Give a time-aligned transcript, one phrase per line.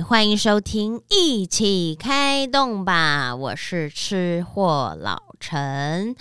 [0.00, 3.34] 欢迎收听，一起开动吧！
[3.34, 6.16] 我是吃货老陈。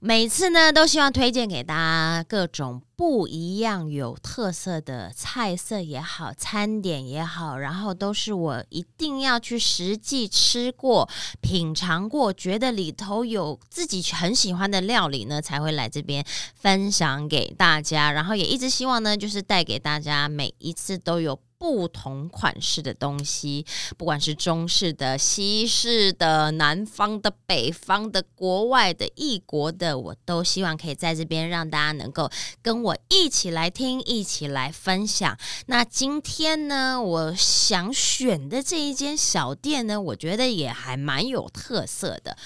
[0.00, 11.08] 每次呢，都希望推荐给大家各种不一样、有特色的菜色也好，餐点也好，然后都是我一定要去实际吃过、
[11.40, 18.12] 品尝过，觉得里头有自己很喜欢的料理呢，才会来这边分享给大家。
[18.12, 21.40] 然后也一直希望呢，就是带给大家每一次都有。
[21.58, 32.30] 不同款式的东西，不管是中式的、西式的、南方的、北方的、国外的、异国的，我都希望可以在这边让大家能够
[32.62, 35.36] 跟我一起来听，一起来分享。
[35.66, 42.36] 那今天呢，我想选的这一间小店呢，我觉得也还蛮有特色的。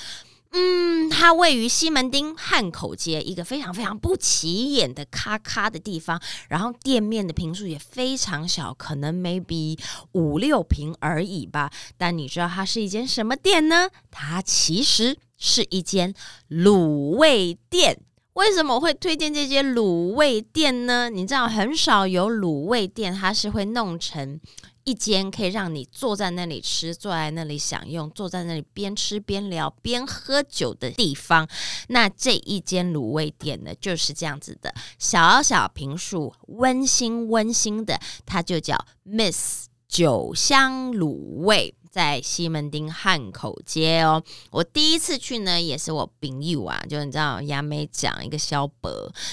[0.54, 9.78] 嗯，它位于西门町汉口街一个非常非常不起眼的咔咔的地方，然后店面的平数也非常小，可能 maybe
[10.12, 11.72] 五六平而已吧。
[11.96, 13.88] 但你知道它是一间什么店呢？
[14.10, 16.14] 它其实是一间
[16.50, 18.02] 卤味店。
[18.34, 21.10] 为什么会推荐这些卤味店呢？
[21.10, 24.40] 你知道很少有卤味店，它是会弄成。
[24.84, 31.48] 一间可以让你坐在那里吃，坐在那里享用，坐在那里边吃边聊边喝酒的地方。
[31.86, 41.76] 那这一间卤味店呢，就是这样子的，小小平数，温馨温馨的，它就叫 Miss 酒香卤味。
[41.92, 48.90] 在西门町汉口街哦，我第一次去呢，也是我朋友啊，就你知道杨梅讲一个小伯，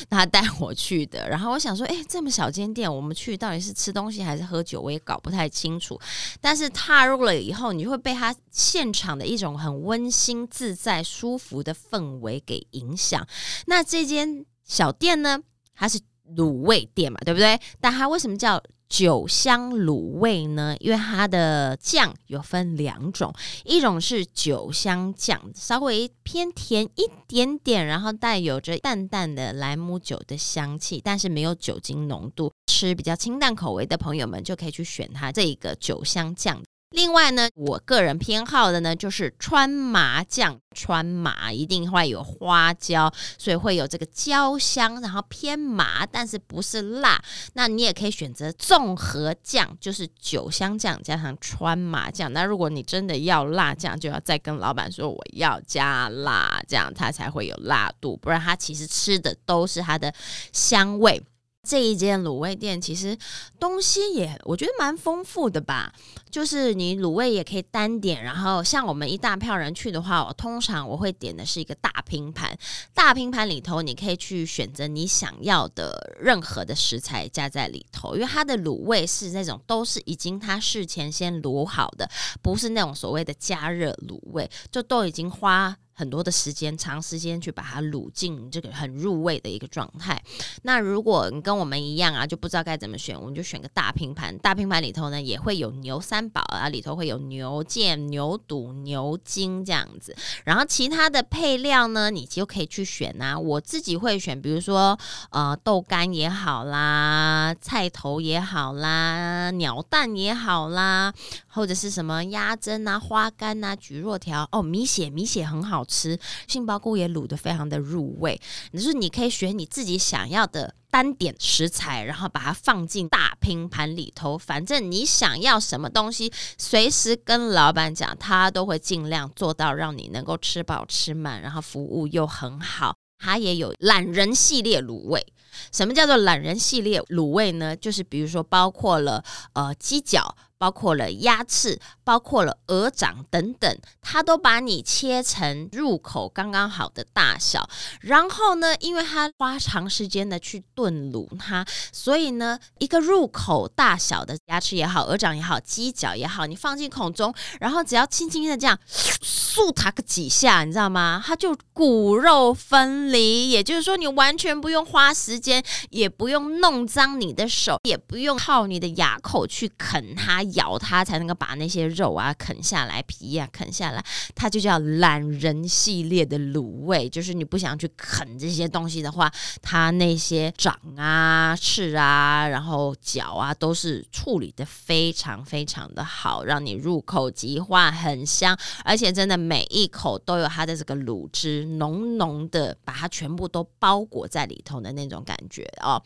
[0.10, 1.30] 他带我去的。
[1.30, 5.98] 然后我想说，哎，这么小间店，我们去到底是吃东西还是喝酒，我也搞不太清楚。
[6.42, 13.26] 但是踏入了以后，你会被他现场的一种很温馨、自在、舒服的氛围给影响。
[13.68, 15.42] 那这间小店呢，
[15.74, 15.98] 它是
[16.36, 17.58] 卤味店嘛，对不对？
[17.80, 18.62] 但它为什么叫？
[18.90, 23.34] 酒香卤味呢，因为它的酱有分两种，
[23.64, 36.62] 一种是酒香酱，稍微偏甜一点点，然后带有着淡淡的莱姆酒的香气，但是没有酒精浓度，吃比较清淡口味的朋友们就可以去选它这一个酒香酱。
[36.92, 47.22] 另外呢，我个人偏好的呢就是川麻酱，川麻一定会有花椒，所以会有这个椒香，然后偏麻，但是不是辣。
[47.54, 52.34] 那你也可以选择综合酱，就是酒香酱加上川麻酱。
[52.34, 60.12] 那如果你真的要辣酱，就要再跟老板说我要加辣，这样它才会有辣度，不然它其实吃的都是它的
[60.52, 61.22] 香味。
[61.68, 63.18] 这一间卤味店其实
[63.60, 65.94] 东西也我觉得蛮丰富的吧，
[66.32, 72.58] 就是你卤味也可以单点，然后像我们一大票人去的话，我通常我会点的是一个大拼盘，
[72.94, 82.10] 大拼盘里头你可以去选择你想要的任何的食材加在里头，因为它的卤味是那种都是已经它事前先卤好的，
[82.42, 85.76] 不是那种所谓的加热卤味，就都已经花。
[86.00, 90.18] 很多的时间，长时间去把它卤进这个很入味的一个状态。
[90.62, 94.38] 那如果你跟我们一样啊，就不知道该怎么选，我们就选个大拼盘。
[94.38, 100.16] 大拼盘里头呢，也会有牛三宝啊，里头会有牛腱、牛肚、牛筋这样子。
[100.46, 103.38] 然后其他的配料呢，你就可以去选啊。
[103.38, 104.98] 我自己会选，比如说
[105.32, 111.14] 呃豆干也好啦，菜头也好啦，鸟蛋也好啦，
[111.48, 115.86] 或者是什么鸭胗啊、花干啊、菊若条哦，米血米血很好。
[115.90, 116.18] 吃
[116.48, 118.40] 杏鲍菇也卤的非常的入味，
[118.72, 124.38] 就是你可以选你自己想要的单点食材，然后把它放进大拼盘里头。
[124.38, 132.96] 反正你想要什么东西，随时跟老板讲，他都会尽量做到让你能够吃饱吃满，然后服务又很好。
[133.18, 135.26] 它也有懒人系列卤味。
[135.74, 137.76] 什么叫做懒人系列卤味呢？
[137.76, 139.24] 就是比如说包括了
[139.54, 140.38] 呃鸡脚。
[140.60, 147.68] 包括了鸭翅，包括了鹅掌等等，它都把你切成入口刚刚好的大小。
[148.02, 158.78] 然后呢，因为它花长时间的去炖卤它，所以呢，一个入口大小的鸭翅也好，鹅掌也好，鸡脚也好，你放进口中，然后只要轻轻的这样
[159.22, 161.24] 漱它个几下，你知道吗？
[161.26, 163.50] 它就骨肉分离。
[163.50, 170.44] 也就是说，你完全不用花时间，也不用弄脏你的手，也不用靠你的牙口去啃它。
[170.54, 174.04] 咬它才能够把那些肉啊啃下来，皮啊啃下来，
[174.34, 177.10] 它就叫懒人系列的卤味。
[177.10, 179.32] 就是你不想去啃这些东西的话，
[179.62, 196.02] 它那些掌啊、翅啊，然后脚啊，都是处理的非常非常的好，让你入口即化，很香，而且真的每一口都有它的这个卤汁，浓浓的把它全部都包裹在里头的那种感觉哦。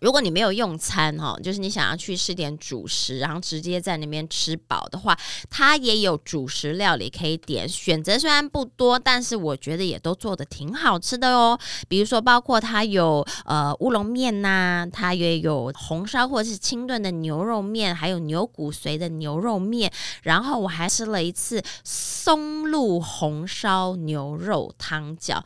[0.00, 3.77] 如果你没有用餐哈，就是你想要去吃点主食，然后直接。
[3.80, 5.18] 在那边吃饱的话，
[5.50, 11.58] 它也有主食料理可以点，选择虽然不多，但是我觉得也都做的挺好吃的哦。
[11.88, 19.92] 比如说，包括它有呃乌龙面呐，它也有红烧或者是清炖的牛肉面，还有牛骨髓的牛肉面。
[20.22, 25.42] 然后我还吃了一次松露红烧牛肉汤饺。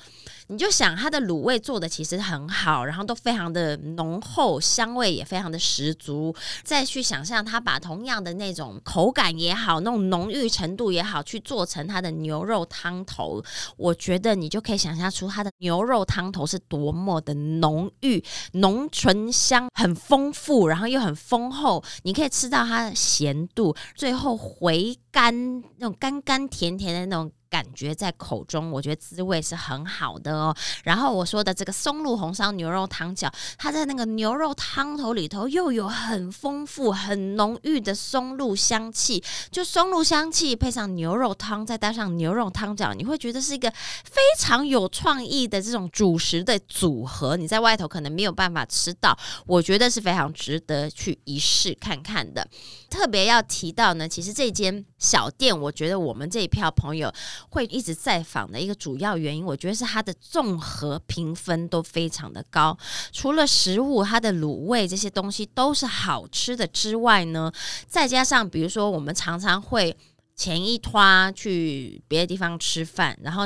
[0.53, 6.35] 你就想它的卤味做的其实很好，然后都非常的浓厚，香味也非常的十足。
[6.63, 13.43] 再去想象它把同样的那种口感也好，那种浓郁程度也好，去做成它的牛肉汤头，
[13.79, 18.23] 我觉得你就可以想象出它的牛肉汤头是多么的浓郁、
[18.53, 21.83] 浓醇香，很丰富，然后又很丰厚。
[22.03, 27.33] 你可以吃到它的咸度，最后回甘那种甘甘甜甜的那种。
[27.53, 30.57] 感觉在口中，我觉得滋味是很好的哦。
[30.85, 47.37] 然后我说的这个松露红烧牛肉汤饺，它在那个牛肉汤头里头又有很丰富、很浓郁的松露香气，就松露香气配上牛肉汤，再搭上牛肉汤饺，你会觉得是一个非常有创意的这种主食的组合。
[47.37, 49.15] 你在外头可能没有办法吃到，
[49.47, 52.49] 我觉得是非常值得去一试看看的。
[52.89, 57.13] 特别要提到呢，其实这间小店，我觉得我们这一票朋友。
[57.51, 62.77] 会一直在访的一个主要原因，我觉得是它的综合评分都非常的高。
[63.13, 67.53] 除了食物，它的卤味这些东西都是好吃的之外呢，
[67.87, 69.97] 再加上比如说我们常常会
[70.35, 71.01] 前一拖
[71.33, 73.45] 去别的地方吃饭，然后。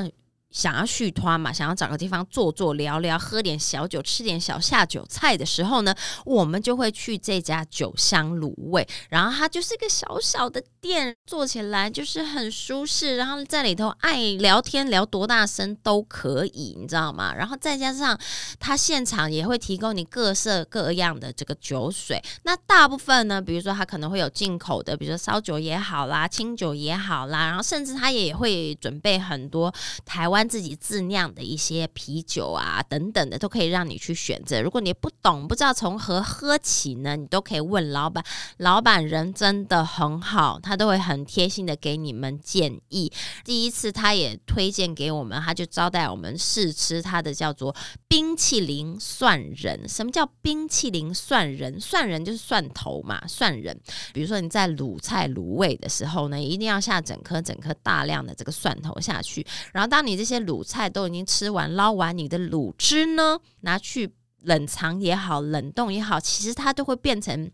[0.56, 5.94] 想要续团嘛，想要找个地方坐坐聊聊，喝点小酒，吃点小下酒菜的时候呢，
[6.24, 8.88] 我们就会去这家酒香卤味。
[9.10, 17.34] 然后它就是一个小小的店，坐起来就是很舒适，然后在里头爱聊天聊多大声都可以，你知道吗？
[17.34, 18.18] 然后再加上
[18.58, 22.18] 它现场也会提供你各色各样的这个酒水。
[22.44, 29.70] 那大部分呢，比如说它可能会有进口的，比如说烧酒也好啦，清酒也好啦，然后甚至它也会准备很多
[30.06, 30.45] 台湾。
[30.48, 34.60] 自己自酿的一些啤酒啊，等等的都可以让你去选择。
[34.60, 38.24] 如果你不懂，不知道从何喝起呢，你都可以问老板。
[38.58, 43.12] 老板人真的很好，他都会很贴心的给你们建议。
[43.44, 47.74] 第一次他也推荐给我们，他就招待我们试吃他的叫做
[48.16, 49.86] 冰淇淋蒜仁。
[49.86, 51.78] 什么叫冰淇淋蒜仁？
[51.78, 53.78] 蒜仁就是蒜头嘛，蒜仁。
[54.14, 64.10] 比如说你在卤菜卤味的时候呢，一定要下整颗整颗大量的这个蒜头下去，然后当你这些卤菜都已经吃完，捞完你的卤汁呢，拿去
[64.44, 67.50] 冷藏也好，冷冻也好，其实它都会变成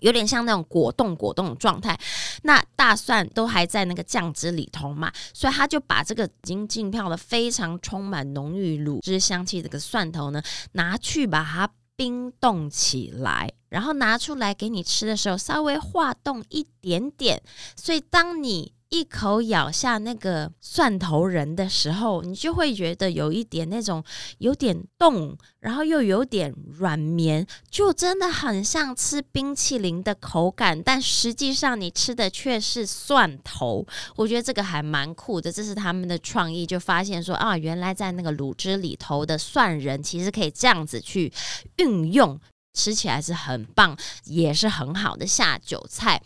[0.00, 1.98] 有点像那种果冻果冻的状态。
[2.42, 10.42] 那大蒜都还在那个酱汁里头嘛，所以他就把这个已经浸泡的非常充满浓郁卤汁香气这个蒜头呢，
[10.72, 17.42] 拿去把它冰冻起来，然后拿出来给你吃的时候，稍微化冻一点点。
[17.74, 24.02] 所以当你一口咬下那个蒜头仁的时候，你就会觉得有一点那种
[24.38, 30.82] 有点冻，然后又有点软绵，就真的很像吃冰淇淋的口感。
[30.82, 33.86] 但实际上你吃的却是蒜头，
[34.16, 35.52] 我觉得这个还蛮酷的。
[35.52, 41.30] 这是他们的创意，就发现说啊，原来在那个卤汁里头的蒜仁其实可以这样子去
[41.76, 42.40] 运用，
[42.72, 46.22] 吃起来是很棒，也是很好的下酒菜。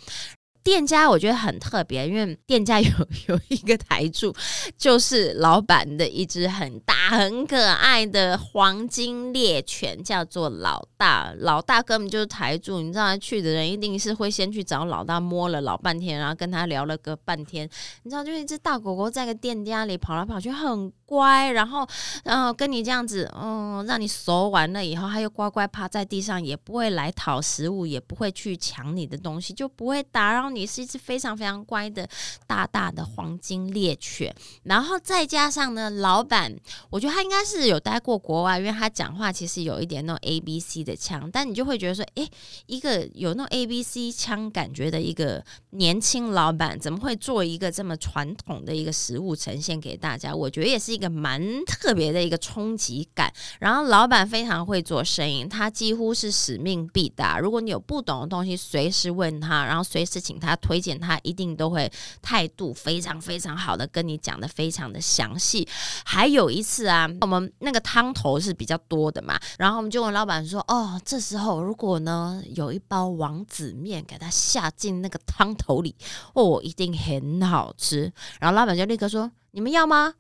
[0.65, 2.91] 店家我觉得很特别，因为店家有
[3.29, 4.35] 有一个台柱，
[4.79, 11.35] 就是老板的一只很大很可爱的黄金猎犬，叫做老大。
[11.39, 17.69] 老大根本就是台柱，你知道他，去的人一定是会先去找老大摸了老半天，然后跟他聊了个半天。
[18.05, 21.87] 你知道，就一只大狗狗在个店家里跑来跑去，很乖，然后
[22.25, 30.49] 然后跟你这样子，嗯，让你熟完了以后，他又乖乖趴在地上，也不会来讨食物，也不会去抢你的东西，就不会打扰。
[30.49, 32.09] 你是一只非常非常乖的
[32.47, 36.51] 大大的黄金猎犬，然后再加上呢，老板，
[36.89, 42.27] 我觉得他应该是有待过国外，因为他讲话其实有一点那种 A B C 的腔，但你就会觉得说，诶，
[42.65, 50.35] 一个有那种 A B C 腔感觉的一个年轻老板，怎么会做一个这么传统的一个食物呈现给大家？
[50.35, 53.33] 我觉得也是一一个蛮特别的一个冲击感。
[53.59, 57.39] 然后老板非常会做生意，他几乎是使命必达。
[57.39, 60.43] 如果你有不懂的东西，随时问他，然后随时请。
[60.43, 61.89] 他推荐他一定都会
[62.21, 65.69] 态度非常非常好的跟你讲的非常的详细。
[66.05, 75.95] 还有一次啊，我们那个汤头是比较多的嘛，然后我们就问老板说：“哦，这时候如果呢有一包王子面给他下进那个汤头里，
[76.35, 80.15] 哦，一定很好吃。”然后老板就立刻说：“你们要吗？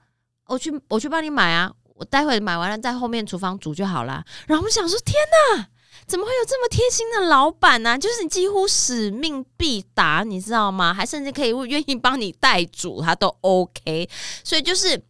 [0.53, 5.15] 我去我去帮你买啊，我待会买完了在后面厨房煮就好了。”然后我们想说：“天
[5.57, 5.69] 哪！”
[6.07, 7.97] 怎么会有这么贴心的老板呢？
[7.97, 10.93] 就是你几乎使命必达，你知道吗？
[10.93, 14.09] 还甚至可以愿意帮你代煮，他都 OK。
[14.45, 15.03] 所以就是。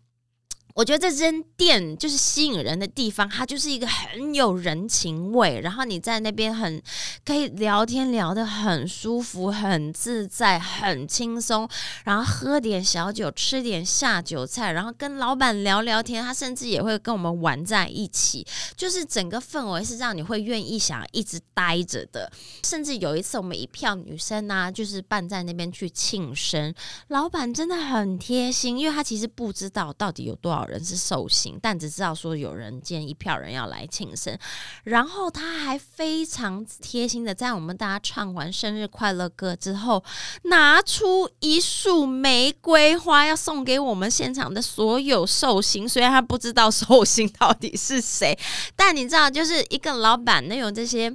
[0.74, 6.82] 我觉得这间店就是吸引人的地方，它就是一个很有人情味，然后你在那边很
[7.26, 11.68] 可以聊天聊得很舒服、很自在、很轻松，
[12.04, 22.32] 然后喝点小酒、吃点下酒菜，然后跟老板聊聊天，他甚至也会跟我们玩在一起，就是整个氛围是让你会愿意想一直待着的。
[22.64, 26.74] 甚至有一次我们一票女生呢，就是办在那边去庆生，
[27.08, 30.61] 老板真的很贴心，因为他其实不知道到底有多少。
[30.66, 34.38] 人是寿星，但只知道说有人今天一票人要来庆生，
[34.84, 40.02] 然后他还非常贴心的在我们大家唱完生日快乐歌之后，
[40.44, 45.88] 拿出一束玫瑰花要送给我们现场的所有寿星。
[45.88, 48.38] 虽然他不知道寿星到底是谁，
[48.76, 51.14] 但你知道，就是一个老板能有这些。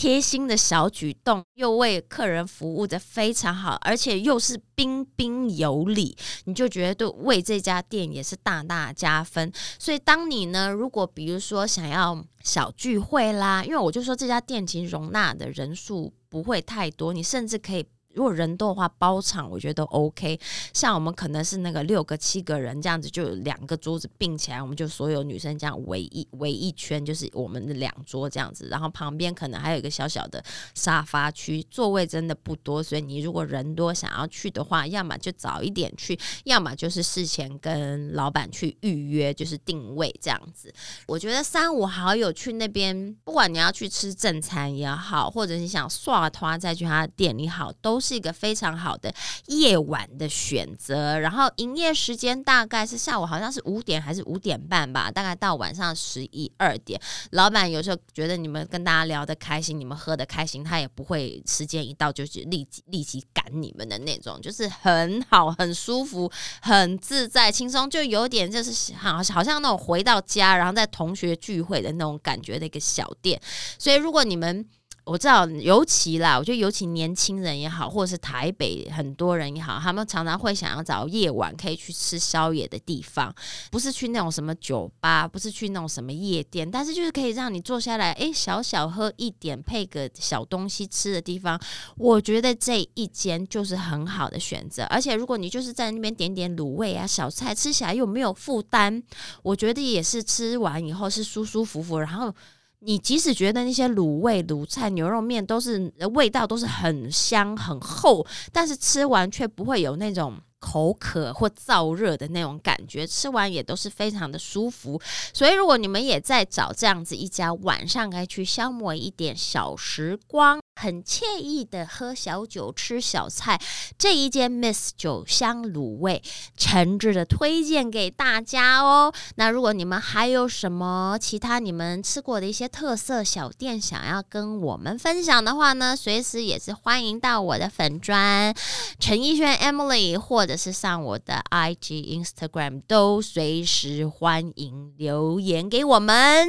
[0.00, 9.52] 贴心的小举动，又为客人服务的非常好，而且又是彬彬有礼，你就觉得对为这家店也是大大加分。
[9.78, 17.84] 所以，当你呢，如果比如说想要小聚会啦，因为我就说这家店其实容纳的人数不会太多，你甚至可以。
[18.12, 20.38] 如果人多的话，包场我觉得都 OK。
[20.74, 28.66] 像我们可能是那个六个、七个人这样子，就有两个桌子并起来，我们就所有女生这样围一围一圈，就是我们的两桌这样子。
[28.68, 30.42] 然后旁边可能还有一个小小的
[30.74, 40.74] 沙发区，座位真的不多，所以你如果人多想要去的话，要么就早一点去，要么就是事前跟老板去预约，就是定位这样子。
[41.06, 47.99] 我觉得三五好友去那边，不管你要去吃正餐也好，或者你想刷团再去他的店里好，都。
[48.00, 49.12] 是一个非常好的
[49.46, 57.00] 夜晚的选择，然后营业时间大概是下午，好像是五点还是五点半吧，大概到晚上十一二点。
[57.32, 66.30] 老板有时候觉得你们跟大家聊得开心，你们喝得开心，他也不会时间一到就是立即立即赶你们的那种，就是很好、很舒服、
[66.62, 73.40] 很自在、轻松，就有点就是好好像那种回到家，然后在同学聚会的那种感觉的一个小店。
[73.78, 74.66] 所以如果你们
[75.10, 83.34] 我知道，尤其啦，我觉得尤其年轻人也好，或者是台北很多人也好，他们常常会想要找夜晚可以去吃宵夜的地方，
[83.72, 91.60] 不是去那种什么酒吧，不是去那种什么夜店，但是就是可以让你坐下来，哎，小小喝一点，配个小东西吃的地方。
[91.96, 99.02] 我觉得这一间就是很好的选择，而且如果你就是在那边点点卤味啊、小菜，吃起来又没有负担，
[99.42, 102.32] 我觉得也是吃完以后是舒舒服服，然后。
[102.82, 115.00] 你即使觉得那些卤味、卤菜、牛肉面都是味道都是很香很厚，但是吃完却不会有那种口渴或燥热的那种感觉，吃完也都是非常的舒服。
[115.34, 120.58] 所以，如果你们也在找这样子一家晚上可以去消磨一点小时光。
[120.80, 123.60] 很惬意的喝小酒、吃小菜，
[123.98, 126.22] 这一间 Miss 酒香卤味，
[126.56, 129.12] 诚挚的推荐给大家哦。
[129.34, 138.54] 那如果你们还有什么其他你们吃过的一些特色小店，想要跟我们分享的话呢，随时也是欢迎到我的粉砖
[138.98, 146.48] 陈奕轩 Emily，或者是上我的 IG Instagram，都随时欢迎留言给我们，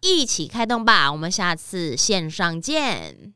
[0.00, 1.10] 一起开动吧。
[1.10, 3.32] 我们下次线上见。